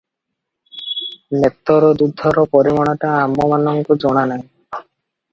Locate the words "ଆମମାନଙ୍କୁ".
3.27-3.99